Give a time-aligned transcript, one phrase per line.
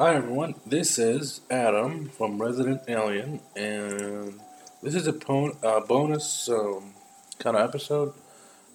[0.00, 4.40] Hi everyone, this is Adam from Resident Alien, and
[4.82, 5.12] this is a
[5.62, 6.94] uh, bonus um,
[7.38, 8.14] kind of episode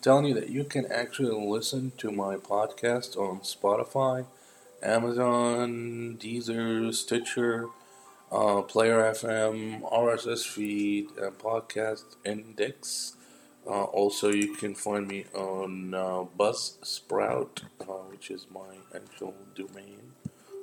[0.03, 4.27] telling you that you can actually listen to my podcast on Spotify,
[4.83, 7.69] Amazon, Deezer, Stitcher,
[8.31, 13.15] uh, Player FM, RSS feed, and Podcast Index.
[13.65, 20.13] Uh, also, you can find me on uh, Buzzsprout, uh, which is my actual domain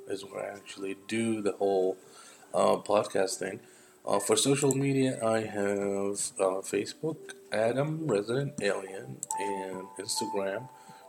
[0.07, 1.97] is where I actually do the whole
[2.53, 3.59] uh, podcast thing.
[4.05, 10.67] Uh, for social media, I have uh, Facebook, Adam Resident Alien, and Instagram,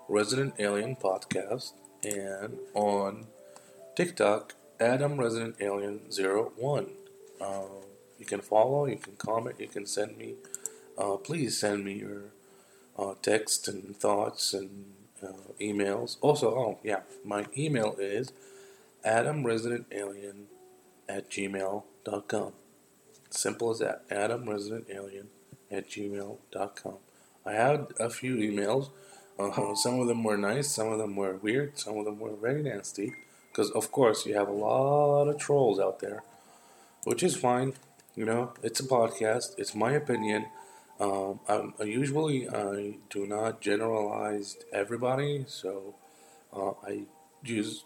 [0.09, 1.73] Resident Alien Podcast,
[2.05, 3.27] and on
[3.97, 6.87] TikTok, Adam Resident Alien 01.
[7.41, 7.62] Uh,
[8.19, 10.34] you can follow, you can comment, you can send me.
[10.97, 12.23] Uh, please send me your
[12.98, 14.84] uh, text and thoughts and
[15.23, 16.17] uh, emails.
[16.20, 18.33] Also, oh yeah, my email is
[19.05, 20.45] adamresidentalien
[21.09, 22.53] at gmail.com.
[23.31, 24.09] Simple as that.
[24.09, 25.27] adamresidentalien
[25.70, 26.97] at gmail.com.
[27.47, 28.91] I had a few emails.
[29.39, 32.37] Uh, some of them were nice, some of them were weird, some of them were
[32.37, 33.12] very nasty.
[33.51, 36.23] Because, of course, you have a lot of trolls out there,
[37.05, 37.75] which is fine.
[38.15, 40.47] You know, it's a podcast, it's my opinion.
[41.00, 45.95] Um, I'm, I usually I do not generalize everybody, so
[46.53, 47.03] uh, I
[47.43, 47.84] use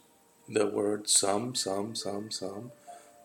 [0.49, 2.73] the word some, some, some, some,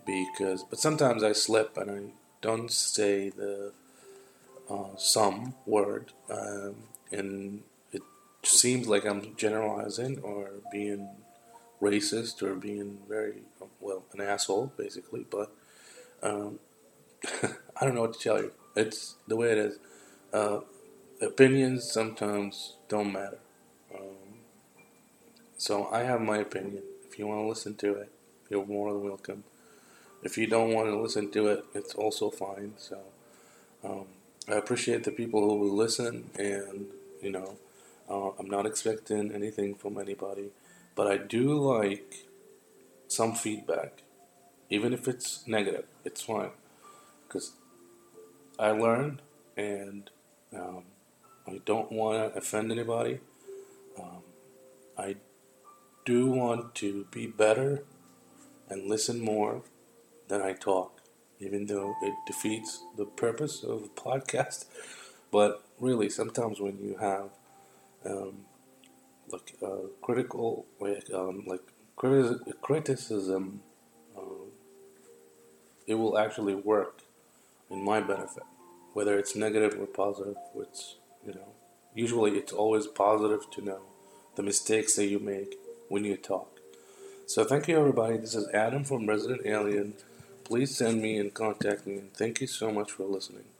[0.05, 1.99] because, but sometimes I slip and I
[2.41, 3.71] don't say the
[4.69, 6.75] uh, some word, um,
[7.11, 8.01] and it
[8.43, 11.09] seems like I'm generalizing or being
[11.81, 13.43] racist or being very,
[13.79, 15.51] well, an asshole, basically, but
[16.21, 16.59] um,
[17.43, 18.51] I don't know what to tell you.
[18.75, 19.79] It's the way it is.
[20.31, 20.61] Uh,
[21.21, 23.39] opinions sometimes don't matter.
[23.93, 24.39] Um,
[25.57, 26.83] so I have my opinion.
[27.13, 28.09] If you want to listen to it,
[28.49, 29.43] you're more than welcome.
[30.23, 32.73] If you don't want to listen to it, it's also fine.
[32.77, 32.97] So
[33.83, 34.05] um,
[34.49, 36.87] I appreciate the people who will listen, and
[37.21, 37.57] you know,
[38.09, 40.49] uh, I'm not expecting anything from anybody,
[40.95, 42.25] but I do like
[43.07, 44.01] some feedback,
[44.71, 45.85] even if it's negative.
[46.03, 46.49] It's fine
[47.27, 47.51] because
[48.57, 49.21] I learn,
[49.55, 50.09] and
[50.51, 50.85] um,
[51.45, 53.19] I don't want to offend anybody.
[53.99, 54.23] Um,
[54.97, 55.17] I
[56.05, 57.83] do want to be better
[58.69, 59.61] and listen more
[60.27, 61.01] than I talk,
[61.39, 64.65] even though it defeats the purpose of the podcast.
[65.31, 67.29] But really, sometimes when you have
[68.05, 68.45] um,
[69.31, 71.61] like uh, critical, like um, like
[71.97, 73.61] criti- criticism,
[74.17, 74.51] um,
[75.87, 77.01] it will actually work
[77.69, 78.43] in my benefit,
[78.93, 80.37] whether it's negative or positive.
[80.53, 81.53] Which you know,
[81.95, 83.81] usually it's always positive to know
[84.35, 85.55] the mistakes that you make
[85.93, 86.59] when you talk.
[87.27, 88.17] So thank you everybody.
[88.17, 89.93] This is Adam from Resident Alien.
[90.43, 93.52] Please send me and contact me and thank you so much for listening.